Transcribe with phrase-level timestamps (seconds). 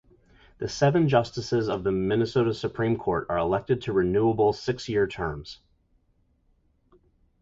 [0.57, 5.59] The seven justices of the Minnesota Supreme Court are elected to renewable six-year terms.